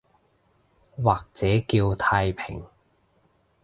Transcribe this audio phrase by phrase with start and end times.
[0.97, 2.65] 或者叫太平